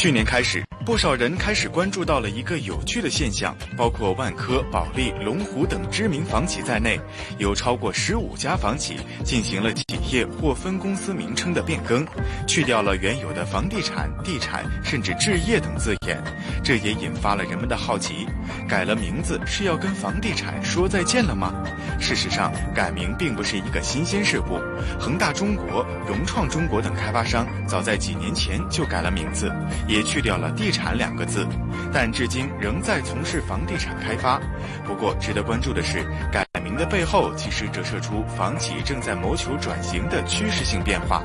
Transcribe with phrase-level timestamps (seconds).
[0.00, 0.64] 去年开始。
[0.82, 6.98] 不少人开始关注到了一个有趣的现象，包括万科、保利、龙湖等知名房企在内，
[7.36, 12.04] 有超过十五家房企进行了企业或分公司名称的变更，
[12.46, 16.18] 去掉了原有的房地产、地产甚至置业等字眼。
[16.64, 18.26] 这也引发了人们的好奇：
[18.66, 21.52] 改了名字是要跟房地产说再见了吗？
[22.00, 24.58] 事实上，改名并不是一个新鲜事物。
[24.98, 29.52] 恒大中国、融创中国等开发商早在几年前就改了名字，
[29.86, 30.96] 也去掉了地产。
[30.96, 31.46] 两个字，
[31.92, 34.40] 但至今仍在从事房地产开发。
[34.84, 36.44] 不过，值得关注的是，改
[36.80, 41.22] 的背后其实折射出房企正在谋求转型的趋势性变化，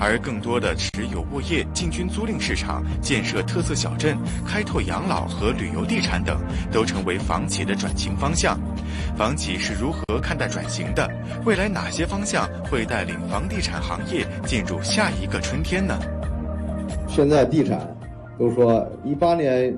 [0.00, 6.36] 而更多的持有物业进军租赁市场、建设特色小镇、开拓养老和旅游地产等，
[6.72, 8.58] 都成为房企的转型方向。
[9.16, 11.08] 房企是如何看待转型的？
[11.44, 15.96] 未来哪些方向会带领房地产行业进入下一个春天呢？
[17.06, 17.78] 现在地产。
[18.38, 19.74] 都说一八年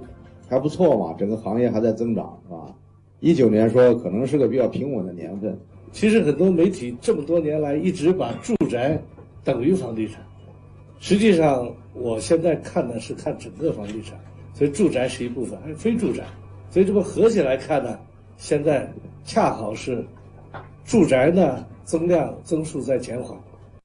[0.48, 2.74] 还不错嘛，整个行业还在增长，是吧？
[3.20, 5.58] 一九年说可能是个比较平稳的年份。
[5.90, 9.00] 其实很多媒体这么多年来一直把住宅
[9.42, 10.22] 等于房地产，
[11.00, 14.18] 实际上我现在看的是看整个房地产，
[14.54, 16.24] 所以住宅是一部分，还有非住宅。
[16.70, 17.98] 所以这么合起来看呢，
[18.36, 18.90] 现在
[19.24, 20.04] 恰好是
[20.84, 23.36] 住宅呢增量增速在减缓，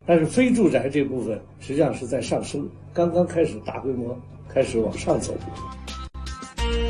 [0.06, 4.16] 但是非住宅这部分实际上是在上升，刚刚开始大规模。
[4.50, 5.34] 开始往上走。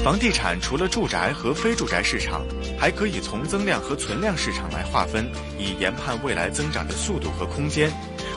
[0.04, 2.42] 房地产除了住宅和非住宅市场，
[2.78, 5.26] 还可以从增量和存量市场来划分，
[5.58, 7.90] 以研判未来增长的速度和空间。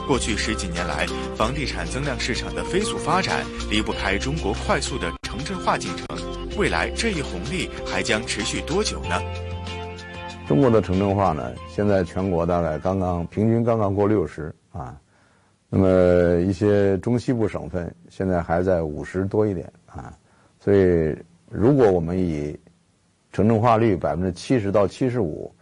[0.07, 1.05] 过去十几年来，
[1.35, 6.17] 房地产增量市场的飞速发展，离不开中国快速的城镇化进程。
[6.57, 9.21] 未来这一红利还将持续多久呢？
[10.47, 11.53] 中国的城镇化呢？
[11.67, 14.95] 现在全国大概刚刚平均刚刚过六十啊。
[15.69, 20.13] 那么一些中西部省份现在还在五十多一点啊，
[20.57, 21.13] 所以
[21.49, 22.57] 如果我们以
[23.31, 25.53] 城镇化率百分之七十到七十五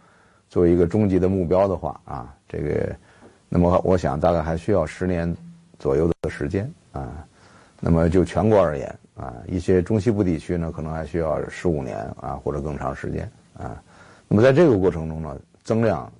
[0.48, 2.96] 作为一个终极的目标的话啊，这个，
[3.48, 5.34] 那么我想大概还需要十年
[5.78, 7.24] 左右的时间啊。
[7.78, 13.80] 那么就全国而言啊，一些中西部地区呢，可能还需要十五年啊或者更长时间啊。
[14.26, 16.10] 那么在这个过程中呢，增量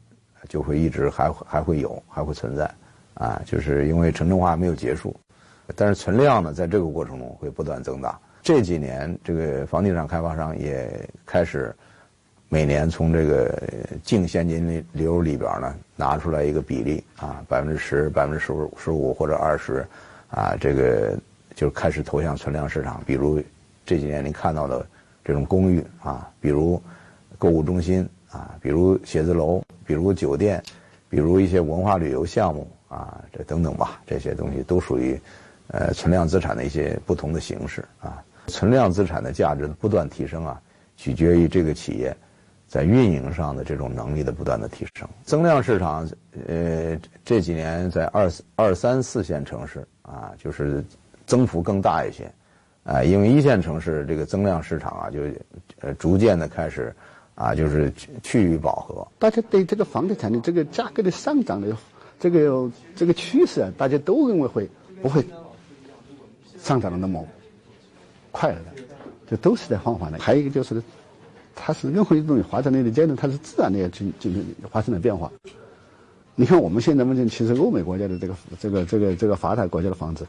[0.48, 2.70] 就会一直还还会有，还会存在。
[3.14, 5.16] 啊，就是因为城镇化没有结束，
[5.74, 8.18] 但是存量呢，在这个过程中会不断增大。
[8.46, 10.88] 这几年，这个房地产开发商也
[11.26, 11.74] 开始
[12.48, 13.60] 每年从这个
[14.04, 19.84] 净现金流里边呢拿出来一个比例啊，百分之十、百分之十五、十五或者二十，
[20.30, 21.18] 啊，这个
[21.56, 23.02] 就开始投向存量市场。
[23.04, 23.42] 比如
[23.84, 24.86] 这几年您看到的
[25.24, 26.80] 这种公寓啊，比如
[27.38, 30.62] 购物中心啊，比如写字楼，比如酒店，
[31.08, 32.70] 比如一些文化旅游项目。
[32.86, 35.20] 啊，这等等吧，这些东西都属于，
[35.66, 38.22] 呃，存量资产的一些不同的形式啊。
[38.46, 40.60] 存量资产的价值的不断提升啊，
[40.96, 42.16] 取决于这个企业
[42.66, 45.08] 在运营上的这种能力的不断的提升。
[45.24, 46.08] 增量市场，
[46.46, 50.84] 呃，这几年在二二三四线城市啊，就是
[51.26, 52.30] 增幅更大一些，
[52.84, 55.20] 啊，因为一线城市这个增量市场啊，就
[55.80, 56.94] 呃逐渐的开始
[57.34, 57.92] 啊，就是
[58.22, 59.06] 趋于饱和。
[59.18, 61.76] 大家对这个房地产的这个价格的上涨的。
[62.18, 64.66] 这个这个趋势啊，大家都认为会
[65.02, 65.22] 不会
[66.58, 67.22] 上涨的那么
[68.36, 68.82] 快了的，
[69.30, 70.18] 这都是在放缓的。
[70.18, 70.82] 还有一个就是，
[71.54, 75.32] 它是任何一种发展的阶段，它是自然的进进行发生了变化。
[76.34, 80.26] 你看我们现在目前，其实欧美国家的这个这个这个这个发达国家的房子，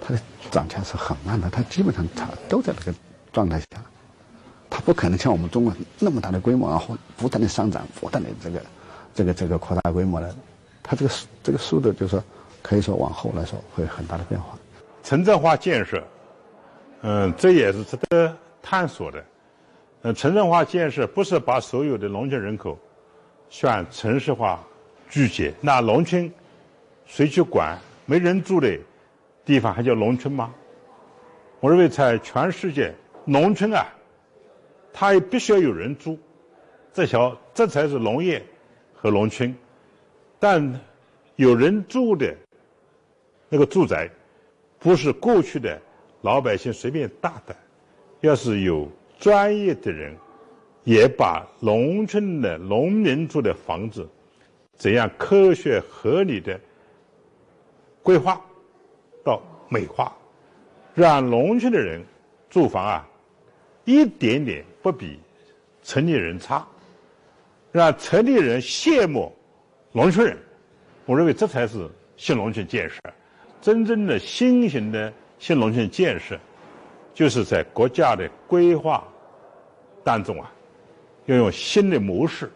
[0.00, 0.20] 它的
[0.50, 2.98] 涨价是很慢的，它基本上它都在这个
[3.32, 3.66] 状态下，
[4.68, 8.60] 它不可能像我们中国那么大的规模，然后不断的上涨，不断的这个
[9.14, 10.34] 这个这个扩大规模的。
[10.88, 12.24] 它这个这个速度，就是说，
[12.62, 14.56] 可以说往后来说会很大的变化。
[15.02, 16.00] 城镇化建设，
[17.08, 19.24] 嗯，这也是值得探索的。
[20.02, 22.76] 呃，城镇化建设不是把所有的农村人口
[23.48, 24.60] 向城市化
[25.08, 26.28] 聚集，那农村
[27.06, 27.78] 谁去管？
[28.06, 28.76] 没人住的
[29.44, 30.52] 地方还叫农村吗？
[31.60, 32.92] 我认为在全世界，
[33.24, 33.86] 农村啊，
[34.92, 36.18] 它也必须要有人住，
[36.92, 38.44] 这条这才是农业
[38.92, 39.54] 和农村。
[40.40, 40.80] 但
[41.36, 42.34] 有人住的
[43.48, 44.10] 那个住宅，
[44.80, 45.80] 不是过去的
[46.26, 47.54] 老百姓随便搭的，
[48.20, 50.12] 要是有专业的人
[50.82, 54.08] 也把农村的农民住的房子
[54.74, 56.58] 怎样科学合理的
[58.02, 58.44] 规划
[59.22, 60.12] 到美化，
[60.96, 62.04] 让农村的人
[62.50, 63.08] 住房啊
[63.84, 65.20] 一点点不比
[65.84, 66.66] 城里人差，
[67.70, 69.32] 让城里人羡慕
[69.92, 70.36] 农村人。
[71.04, 72.98] 我认为这才是新农村建设，
[73.62, 76.38] 真正的新型的新农村建设，
[77.14, 79.02] 就是在国家的规划
[80.02, 80.50] 当中啊。
[81.26, 82.50] 要用新的模式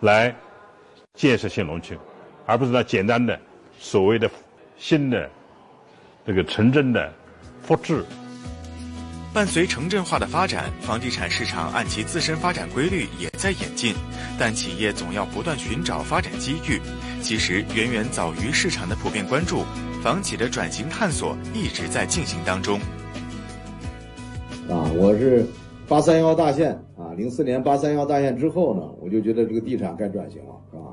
[0.00, 0.34] 来
[1.14, 1.98] 建设新农村，
[2.46, 3.38] 而不是那简单的
[3.76, 4.30] 所谓的
[4.76, 5.28] 新的
[6.24, 7.12] 这个城镇的
[7.60, 8.04] 复制。
[9.34, 13.94] 伴随城镇化的发展，房地产市场按其自身发展规律也在演进，
[14.38, 16.80] 但企业总要不断寻找发展机遇。
[17.20, 19.62] 其实远远早于市场的普遍关注，
[20.02, 22.80] 房企的转型探索一直在进行当中。
[24.68, 25.46] 啊，我是。
[25.86, 30.84] 八三幺大限啊，零四年八三幺大限之后呢，我就觉得这个地产该转型了，是吧？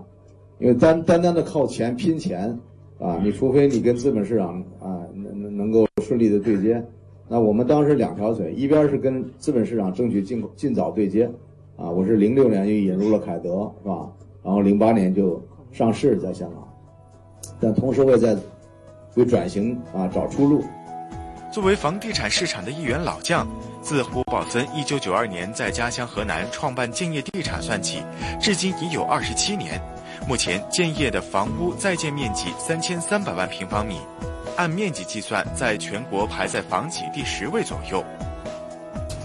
[0.57, 2.57] 因为单单单的靠钱拼钱
[2.97, 6.81] 啊，你除非你跟资本市场啊能能能够顺利的对接，
[7.27, 11.29] 那我们当时两条腿，一边是跟资本市场争取尽尽早对接，
[11.75, 14.07] 啊，我是零六年就引入了凯德，是吧？
[14.43, 15.41] 然后零八年就
[15.71, 16.67] 上市在香港，
[17.59, 18.35] 但同时我也在
[19.15, 20.63] 为转型啊找出路。
[21.51, 23.47] 作为房地产市场的一员老将。
[23.81, 28.01] 自胡宝森一九九二年在家乡河南创办建业地产算起，
[28.41, 29.79] 至今已有二十七年。
[30.27, 33.97] 目前建业的房屋在建面积三千三百万平方米，
[34.55, 38.03] 按面积计算，在全国排在房企第十位左右。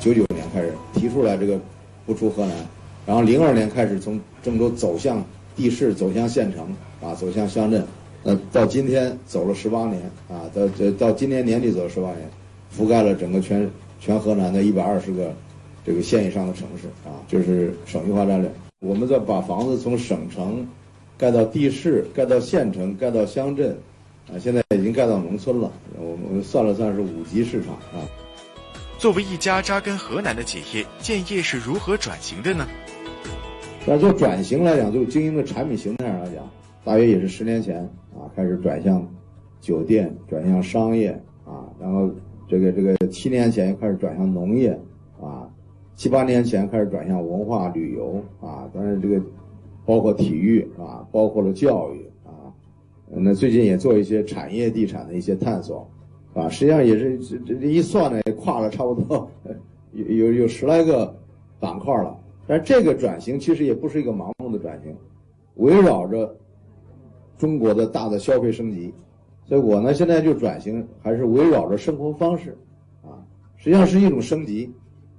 [0.01, 1.59] 九九年开始提出来这个
[2.05, 2.55] 不出河南，
[3.07, 5.25] 然后零二年开始从郑州走向
[5.55, 7.87] 地市，走向县城，啊，走向乡镇，
[8.25, 10.67] 呃，到今天走了十八年，啊，到
[10.99, 12.29] 到今年年底走了十八年，
[12.77, 13.69] 覆盖了整个全。
[14.03, 15.31] 全河南的一百二十个
[15.85, 18.51] 这个县以上的城市啊，就是省域化战略。
[18.79, 20.67] 我们在把房子从省城
[21.19, 23.77] 盖到地市，盖到县城，盖到乡镇，
[24.27, 25.71] 啊，现在经盖到农村了。
[25.99, 28.03] 我们算了算是五级市场啊。
[28.99, 32.67] 作为一家扎根河南的企业，建业是如何转型的呢？
[33.87, 36.49] 那就转型来讲，就经营的产品形态上来讲，
[36.85, 37.83] 大约也是十年前
[38.13, 39.07] 啊，开始转向
[39.61, 41.11] 酒店，转向商业
[41.45, 42.11] 啊，然后。
[42.51, 44.77] 这个这个七年前开始转向农业，
[45.23, 45.47] 啊，
[45.95, 49.23] 七八年前开始转向文化旅游，啊，当然这个
[49.87, 52.20] 包括体育，啊，包括了教育，啊，
[53.13, 55.89] 那最近也做一些产业地产的一些探索，
[56.33, 59.29] 啊，实际上也是这这一算呢，也跨了差不多
[59.93, 61.13] 有有有十来个
[61.59, 62.17] 板块了。
[62.47, 64.95] 但这个转型其实也不是一个盲目的转型，
[65.57, 66.37] 围绕着
[67.37, 68.93] 中国的大的消费升级。
[69.45, 72.57] 所以我呢，现在就转型，还是围绕着生活方式，
[73.03, 73.19] 啊，
[73.57, 74.73] 实际上是一种升级。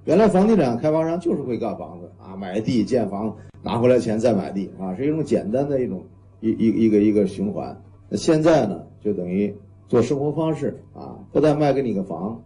[0.04, 6.02] 原来房地产开发商就是会盖房子啊，买地建房，拿回来钱再买地啊，是一种简单的一种
[6.42, 7.74] 一一一个一个循环。
[8.10, 9.54] 那现在呢，就等于
[9.88, 12.38] 做生活方式啊，不但卖给你个房，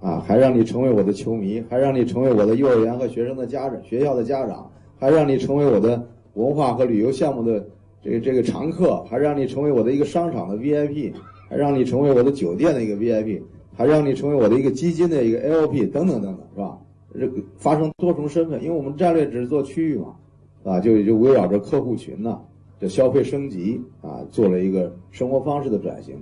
[0.00, 6.02] 啊，还让你成为我的球迷，还让你成为我的幼儿园和学生的家长、学校的家长，还让你成为我的
[6.32, 7.62] 文化和旅游项目的。
[8.04, 11.12] 这个这个常客，还让你成为我的一个商场的 VIP，
[11.48, 13.40] 还让你成为我的酒店的一个 VIP，
[13.74, 16.78] 还让你成为我的一个基金的一个 LP 等等等等，是吧？
[17.14, 20.16] 这个发生多重身份，因为我们战略只是做区域嘛，
[20.64, 22.40] 啊，就就围绕着客户群呢，
[22.82, 26.20] 这消费升级啊，做了一个生活方式的转型，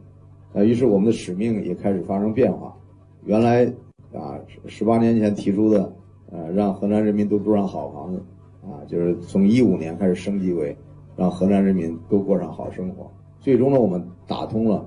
[0.52, 2.76] 啊，于是我们的使命也开始发生变化。
[3.24, 3.64] 原来
[4.12, 5.90] 啊，十八年前提出的，
[6.30, 8.22] 呃，让河南人民都住上好房子，
[8.62, 10.76] 啊，就是从一五年开始升级为。
[11.16, 13.10] 让河南人民都过上好生活。
[13.40, 14.86] 最终呢，我们打通了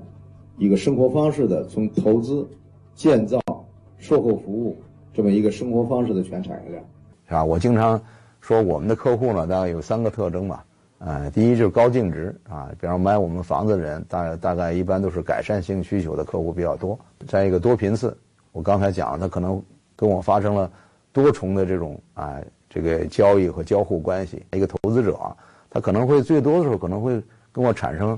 [0.58, 2.48] 一个生活方式的从投资、
[2.94, 3.40] 建造、
[3.98, 4.76] 售后服务
[5.12, 6.84] 这么一个生活方式的全产业链，
[7.26, 7.44] 是吧？
[7.44, 8.00] 我经常
[8.40, 10.64] 说我们的客户呢，大概有三个特征吧。
[11.06, 16.98] 呃，第一就是高净值啊，比方买我们房子的人，大大概一般都是改善性需求的客户比较多。
[17.26, 18.16] 再一个多频次，
[18.52, 19.62] 我刚才讲，他可能
[19.94, 20.70] 跟我发生了
[21.12, 24.42] 多重的这种啊这个交易和交互关系。
[24.52, 25.18] 一个投资者。
[25.68, 27.20] 他可能会最多的时候可能会
[27.50, 28.16] 跟我产生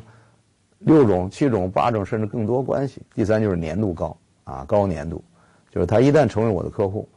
[0.78, 3.00] 六种、七种、八种甚至更多关系。
[3.14, 4.14] 第三就是粘度高
[4.44, 5.24] 啊，高粘度，
[5.70, 7.08] 就是他一旦成为我的客户，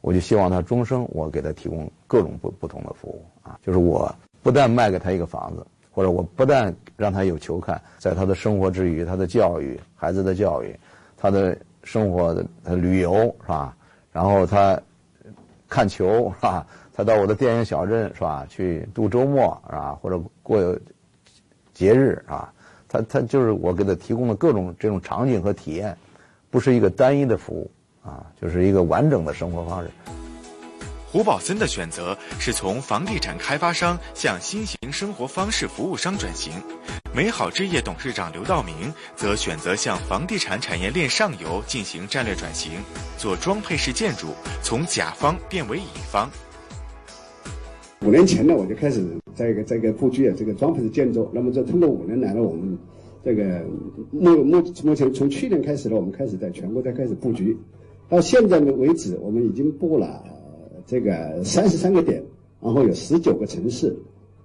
[0.00, 3.58] 我就希望他终生我给他提供各种不不同的服务啊。
[3.60, 10.78] 就是我不但卖给他一个房子，或者我不但让他有球看，在他的生活之余，他的教育、孩子的教育、
[11.16, 13.76] 他的生活的旅游是吧？
[14.12, 14.80] 然后他
[15.68, 16.66] 看球是吧？
[16.94, 18.46] 他到我的电影小镇是吧？
[18.48, 19.98] 去度周末是吧？
[20.00, 20.78] 或者过有
[21.72, 22.52] 节日啊？
[22.88, 25.96] 他他就是我给他提供的各种这种场景和体验，
[26.50, 27.70] 不是一个单一的服务
[28.02, 29.90] 啊，就是一个完整的生活方式。
[31.10, 36.52] 胡宝森的选择是从房地产开发商向新型生活方式服务商转型，
[37.16, 42.72] 美好置业董事长刘道明则选择向房地产产业链上游进行战略转型，
[43.16, 44.26] 做装配式建筑，
[44.62, 46.30] 从甲方变为乙方。
[48.02, 49.02] 五年前呢，我就开始
[49.34, 51.30] 在一个这个布局啊，这个装配式建筑。
[51.32, 52.76] 那么这通过五年来呢，我们
[53.24, 53.64] 这个
[54.10, 57.56] 目目目前从去年开始呢，我们开始在全国在开始布局，
[58.10, 60.22] 到现在呢为止，我们已经布了。
[60.88, 62.24] 这个三十三个点，
[62.62, 63.94] 然后有十九个城市，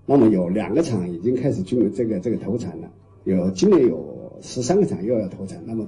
[0.06, 2.92] 那么有两个厂已经开始进入这个这个投产了，
[3.24, 5.88] 有今年有十三个厂又要投产，那么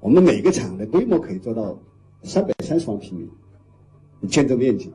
[0.00, 1.78] 我们每个厂的规模可以做到
[2.22, 3.18] 三百三十万平
[4.20, 4.92] 米建筑面积，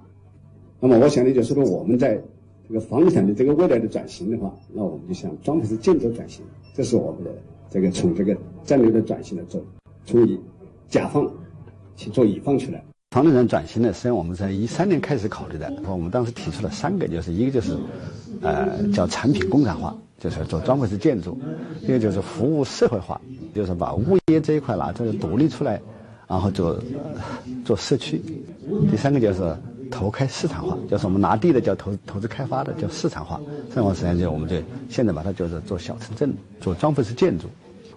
[0.79, 2.21] 那么我想呢，就是说我们在
[2.67, 7.35] 这个房地产的这个未来的转型的话，那我们就向装配式建筑转型，这是我们的
[7.71, 9.59] 这个从这个战略的转型来做，
[10.05, 10.39] 从乙
[10.89, 11.27] 甲方
[11.95, 12.79] 去做乙方去了。
[13.15, 15.71] 房地产转型呢，实际上我们在一三年开始考虑的。
[15.87, 17.77] 我们当时提出了三个，就是一个就是，
[18.41, 21.31] 呃，叫产品工厂化，就是做装配式建筑；
[21.83, 23.21] 一个就是服务社会化，
[23.53, 25.81] 就是把物业这一块拿出来独立出来，
[26.27, 26.77] 然后做
[27.63, 28.17] 做社区；
[28.91, 29.55] 第三个就是
[29.89, 33.39] 投开市场化，就是我们拿地的叫投投资开发的叫市场化。
[33.73, 34.57] 这样实际上就我们就
[34.89, 37.47] 现在把它就是做小城镇，做装配式建筑。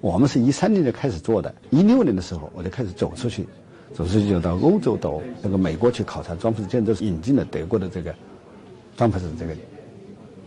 [0.00, 3.44] 我们是一三年就开始做的，一六年的时候我就开始走出去。
[3.94, 8.14] 走出去就到欧洲、到那个美国去考察装配式建筑，引进了德国的这个
[8.96, 9.54] 装配式这个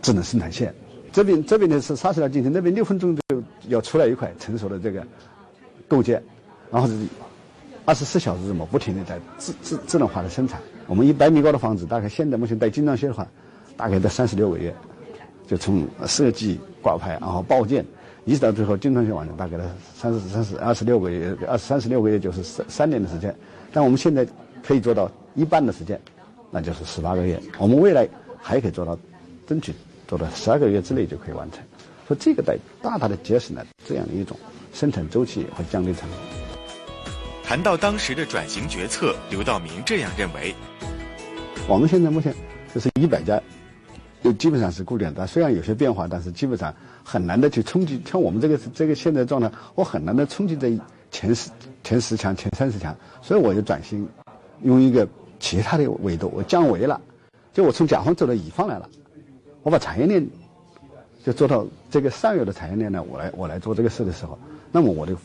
[0.00, 0.74] 智能生产线。
[1.12, 5.06] 这边这边呢是沙石料进行，那边六分钟就要出来一块成熟的这个
[5.86, 6.22] 构件，
[6.70, 7.06] 然后是
[7.84, 10.60] 二十四小时这么不停的在智智智能化的生产。
[10.86, 13.26] 我们一百米高的房子，大概现在目前带精装修的话，
[13.76, 14.74] 大概在三十六个月，
[15.46, 17.84] 就从设计挂牌，然后报建。
[18.24, 23.34] 一直到最后，精装修完成，大概的三十、三十、二十六个月，二三十六个月就是三三年的时间。
[23.72, 24.24] 但我们现在
[24.62, 26.00] 可以做到一半的时间，
[26.50, 27.40] 那就是十八个月。
[27.58, 28.08] 我们未来
[28.40, 28.96] 还可以做到，
[29.46, 29.74] 争取
[30.06, 31.60] 做到十二个月之内就可以完成。
[32.06, 34.36] 说这个在大大的节省了这样的一种
[34.72, 36.18] 生产周期和降低成本。
[37.42, 40.54] 谈到当时的转型决策，刘道明这样认为：
[41.68, 42.32] 我们现在目前
[42.72, 43.40] 就是一百家。
[44.22, 48.00] 就基本上是固定的，虽然有些变化，但是基本上很难的去冲击。
[48.06, 50.72] 像我们这个这个现在状态，我很难的冲击在
[51.10, 51.50] 前十、
[51.82, 52.96] 前十强、前三十强。
[53.20, 54.06] 所以我就转型，
[54.62, 55.08] 用一个
[55.40, 57.00] 其他的维度，我降维了，
[57.52, 58.88] 就我从甲方走到乙方来了。
[59.64, 60.24] 我把产业链
[61.24, 64.38] 就做到这个上游的产业链呢，我来我来做这个事的时候，
[64.70, 65.16] 那么我的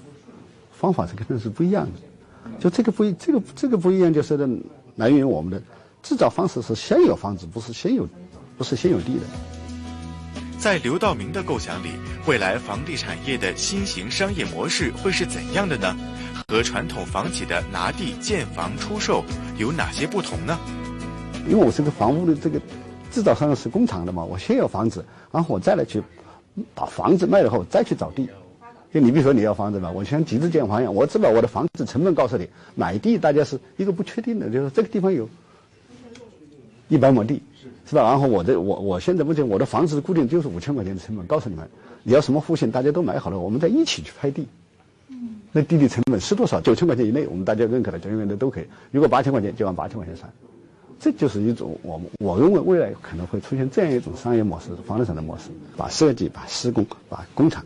[0.72, 2.60] 方法是肯定是不一样的。
[2.60, 4.36] 就这个不一，这个这个不一样，就是
[4.96, 5.62] 来源于我们的
[6.02, 8.08] 制造方式是先有房子，不是先有。
[8.58, 9.22] 不是先有地的。
[10.58, 11.90] 在刘道明的构想里，
[12.26, 15.96] 未来房地产业的新型商业模式会是怎样的呢？
[16.48, 19.24] 和传统房企的拿地建房出售
[19.58, 20.58] 有哪些不同呢？
[21.48, 22.60] 因为我是个房屋的这个
[23.12, 26.02] 制造商是工厂的嘛，我先有房子，然后我再来去
[26.74, 28.28] 把房子卖了后再去找地。
[28.92, 35.30] 就你比如说你要房子嘛，我先集资建房一样，我只把我的房子成本告诉你，买地大家是一个不确定的，就是这个地方有
[36.88, 37.42] 一百亩地。
[37.90, 38.04] 是吧？
[38.04, 41.66] 然后我的我我现在目前我的房子固定就是五千块钱的成本，告诉你们，
[42.04, 44.46] 你要什么户型，大家都买好了，我们再一起去拍地。
[45.54, 46.60] 那地的成本是多少？
[46.60, 48.66] 九千块钱以内，我们大家认可的，永远的都可以。
[48.92, 50.30] 如果八千块钱，就按八千块钱算。
[51.00, 55.46] 这就是一种我们我认为未来可能会出现这样一种商业模式，房地产的模式，
[55.78, 57.64] 把设计、把施工、把工厂，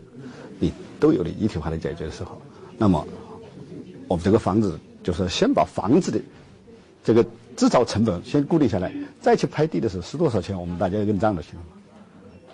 [0.60, 2.40] 你都有了一体化的解决的时候，
[2.78, 3.04] 那么
[4.08, 6.22] 我们这个房子就是先把房子的
[7.04, 7.26] 这个。
[7.56, 10.60] 制造成本先固定下来，再去拍地的时候是多少钱？
[10.60, 11.62] 我们大家认账就行了。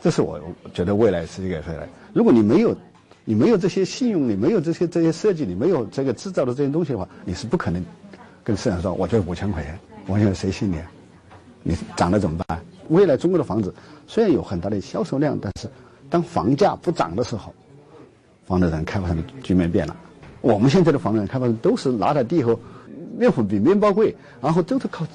[0.02, 0.40] 这是我
[0.74, 1.88] 觉得未来是一个未来。
[2.14, 2.76] 如果你没有，
[3.26, 7.84] 你没有这些信用，你没有这些这些设计，你没有这个制造的这些东西的话，你是不可能
[8.44, 10.78] 跟市场说，我就五千块钱，我现在谁信你？
[11.64, 12.62] 你涨了怎么办？
[12.90, 13.74] 未来中国的房子
[14.08, 15.68] 虽然有很大的销售量，但是
[16.10, 17.54] 当房价不涨的时候，
[18.46, 19.96] 房地产开发商的局面变了。
[20.42, 22.60] 我们现在的房地产开发商都是拿了地后。
[23.18, 25.06] 面粉比面包贵，然后都是靠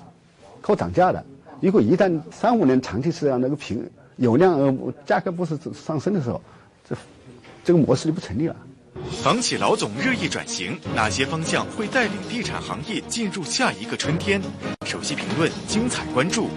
[0.60, 1.24] 靠涨价的。
[1.60, 6.40] 如果一旦三五年长期是这样，那个平有量呃价格不是上升的时候，
[6.88, 6.96] 这
[7.64, 8.56] 这个模式就不成立了。
[9.22, 14.42] 房企老总热议转型，哪些方向会带领地产行业进入下一个春天？
[14.84, 16.48] 首席评论，精彩关注。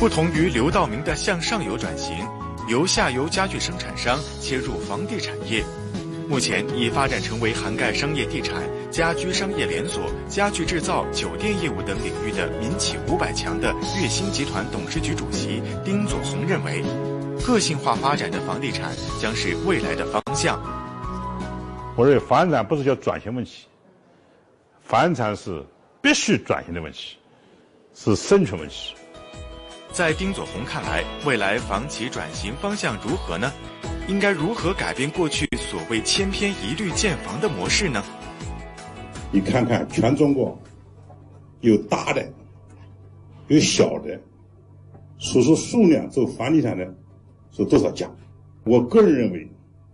[0.00, 2.26] 不同于刘道明的向上游转型，
[2.70, 5.62] 由下游家具生产商切入房地产业，
[6.26, 16.82] 目前已发展成为涵盖商业地产、家居商业连锁、家具制造、酒店业务等领域的民企五百强的悦兴集团董事局主席丁佐宏认为，
[17.46, 20.58] 个性化发展的房地产将是未来的方向。
[21.94, 23.66] 我认为房产不是叫转型问题，
[24.82, 25.62] 房产是
[26.00, 27.18] 必须转型的问题，
[27.92, 28.94] 是生存问题。
[29.92, 33.52] 在丁佐红看来，未来房企转型方向如何呢？
[34.06, 38.02] 应该如何改变过去所谓千篇一律建房的模式呢？
[39.32, 40.56] 你看看全中国，
[41.60, 42.32] 有大的，
[43.48, 44.18] 有小的，
[45.18, 46.94] 所说数量做房地产的，
[47.50, 48.08] 是多少家？
[48.64, 49.50] 我个人认为，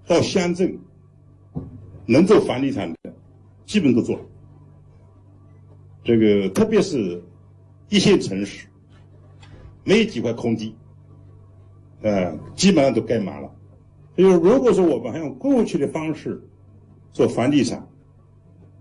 [0.07, 0.79] 到乡镇
[2.05, 2.99] 能做房地产的，
[3.65, 4.23] 基本都做了。
[6.05, 7.23] 这个特别是
[7.89, 8.67] 一线城市。
[9.87, 10.75] 没有几块空地，
[12.03, 13.49] 呃，基本上都盖满了。
[14.17, 16.43] 就是如果说我们还用过去的方式
[17.13, 17.87] 做房地产，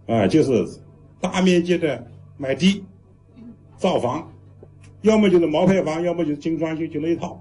[0.08, 0.82] 啊，就是
[1.22, 2.08] 大面积的
[2.38, 2.84] 买地
[3.78, 4.34] 造房，
[5.04, 7.40] 要么就是毛坯房，要么就是精装修，就那一套，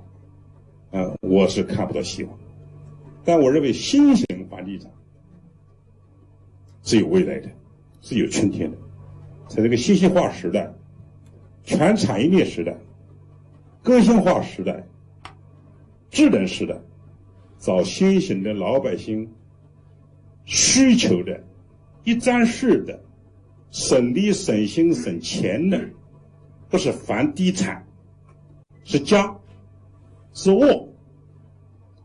[0.90, 2.38] 啊，我是看不到希望。
[3.24, 4.90] 但我认为新型房地产
[6.82, 7.48] 是有未来的，
[8.02, 8.76] 是有春天的，
[9.48, 10.70] 在这个信息化时代、
[11.62, 12.76] 全产业链时代。
[13.84, 14.82] 个性化时代、
[16.10, 16.74] 智能时代，
[17.58, 19.30] 找新型的老百姓
[20.46, 21.38] 需求的、
[22.02, 22.98] 一站式的、
[23.70, 25.78] 省力、省心、省钱的，
[26.70, 27.86] 不是房地产，
[28.84, 29.36] 是家，
[30.32, 30.88] 是卧，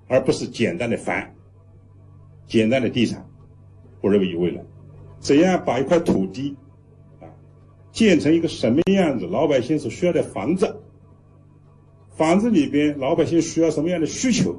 [0.10, 1.34] 而不是简单的房、
[2.46, 3.26] 简单的地产。
[4.02, 4.62] 我认为有未来。
[5.22, 6.54] 怎样把一块土地
[7.22, 7.28] 啊
[7.94, 10.78] 建成一个什么样子，老百姓所需要的房子？
[12.20, 14.54] 房子里边，老百姓需要什么样的需求、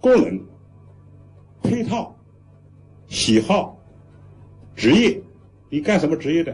[0.00, 0.40] 功能、
[1.62, 2.16] 配套、
[3.06, 3.78] 喜好、
[4.74, 5.20] 职业？
[5.68, 6.52] 你干什么职业的？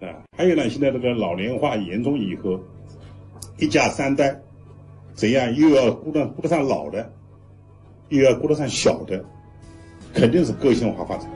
[0.00, 2.58] 啊，还有呢，现在这个老龄化严重以后，
[3.56, 4.36] 一家三代，
[5.14, 7.08] 怎样又要顾得顾得上老的，
[8.08, 9.24] 又要顾得上小的，
[10.12, 11.30] 肯定是个性化发展。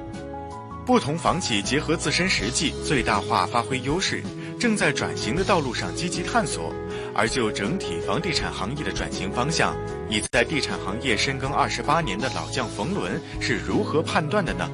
[0.85, 4.21] 不同房企结合自身实际，最大化发挥优势，
[4.59, 6.73] 正在转型的道路上积极探索。
[7.15, 9.75] 而就整体房地产行业的转型方向，
[10.11, 14.69] 已在地产行业深耕二十八年的老将冯仑是如何判断的呢？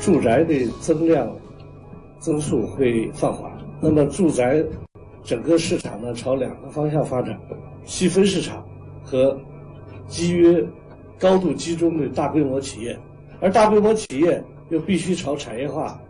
[0.00, 1.28] 住宅的增量
[2.20, 4.62] 增速会放缓，那么住宅
[5.24, 7.38] 整个市场呢朝两个方向发展：
[7.84, 8.64] 细分市场
[9.02, 9.38] 和
[10.06, 10.64] 集约
[11.18, 12.98] 高度集中的大规模企业，
[13.40, 16.00] 而大规模企业又必须朝产业化、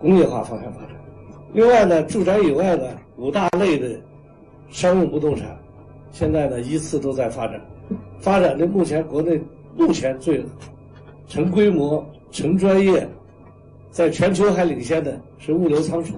[0.00, 0.90] 工业化方向发展。
[1.52, 2.84] 另外呢，住宅以外呢
[3.18, 4.00] 五大类的
[4.70, 5.58] 商用不动产，
[6.12, 7.60] 现在呢依次都在发展。
[8.20, 9.40] 发展的目前国内
[9.76, 10.44] 目前最
[11.26, 13.06] 成规模、成专业，
[13.90, 16.14] 在全球还领先的是物流仓储、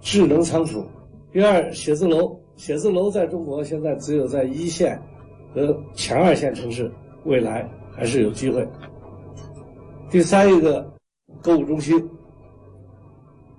[0.00, 0.84] 智能仓储。
[1.32, 5.00] 第二，写字楼，写字楼在中国现在只有在一线
[5.52, 6.88] 和强二线城市，
[7.24, 8.66] 未来还是有机会。
[10.10, 10.88] 第三一个，
[11.42, 12.08] 购物中心。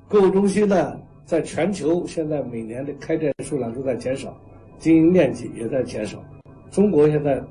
[0.08, 4.32] 购物中心呢，在全球现在每年的开店数量都在减少，
[4.78, 6.24] 经营面积也在减少。
[6.70, 7.44] 中国现在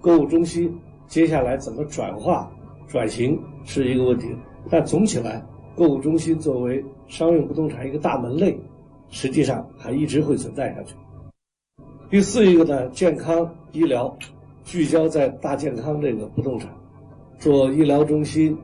[0.00, 2.50] 购物中心接下来怎么转化
[2.88, 4.26] 转型是一个问题，
[4.68, 5.40] 但总起来，
[5.76, 8.58] 购物中心作为商用不动产一个大门类，
[9.08, 10.96] 实际上还一直会存在下去。
[12.10, 14.14] 第四一个呢，健康医疗，
[14.64, 16.68] 聚焦在大健康这个不动产，
[17.38, 18.58] 做医疗中心、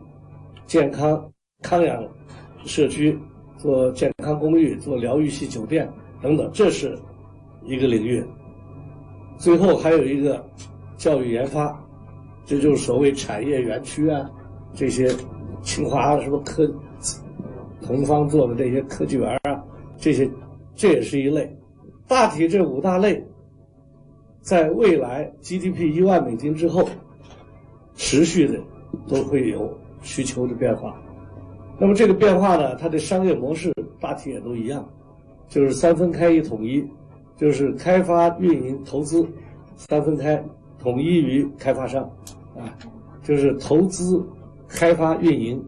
[0.66, 1.31] 健康
[1.62, 2.03] 康养
[2.64, 3.16] 社区。
[3.59, 5.87] 做健康公寓、做疗愈系酒店
[6.23, 6.99] 等等，这是
[7.64, 8.25] 一个领域。
[9.37, 10.42] 最后还有一个
[10.97, 11.79] 教育研发，
[12.47, 14.31] 这就是所谓产业园区啊，
[14.73, 15.09] 这些
[15.61, 16.68] 清华什么科、
[17.83, 19.62] 同方做的这些科技园啊，
[19.97, 20.29] 这些
[20.75, 21.55] 这也是一类。
[22.07, 23.23] 大体这五大类，
[24.40, 26.88] 在未来 GDP 一万美金之后，
[27.94, 28.59] 持续的
[29.07, 30.99] 都会有需求的变化。
[31.79, 34.87] 那么这个变化呢，它的商业模式大体也都一样，
[35.49, 36.85] 就是三分开一统一，
[37.37, 39.25] 就是开发、运营、投资
[39.77, 40.43] 三分开，
[40.81, 42.03] 统一于开发商，
[42.57, 42.75] 啊，
[43.23, 44.27] 就是投资、
[44.69, 45.64] 开发、运营，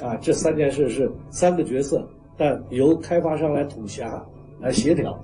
[0.00, 4.24] 啊，这三件事是三个角色，但由开发商来统辖、
[4.60, 5.20] 来协调，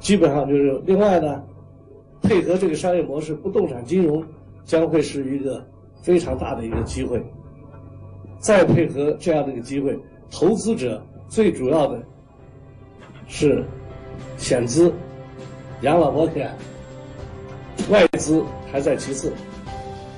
[0.00, 1.42] 基本上就是另外呢，
[2.22, 4.24] 配合这个商业模式，不动产金融
[4.64, 5.62] 将会是一个
[6.02, 7.22] 非常大的一个机会。
[8.42, 9.96] 再配合这样的一个机会，
[10.28, 12.02] 投资者最主要的
[13.28, 13.64] 是
[14.36, 14.92] 险资、
[15.82, 16.52] 养老保险、
[17.88, 19.32] 外资还在其次。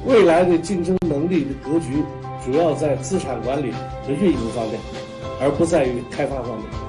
[0.07, 2.03] 未来的竞争能力的格局
[2.45, 3.71] 主要在资产管理
[4.07, 4.81] 和运营方面，
[5.41, 6.84] 而不在于开发方面。